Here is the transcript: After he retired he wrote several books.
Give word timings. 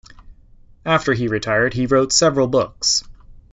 After 0.83 1.13
he 1.13 1.27
retired 1.27 1.75
he 1.75 1.85
wrote 1.85 2.11
several 2.11 2.47
books. 2.47 3.03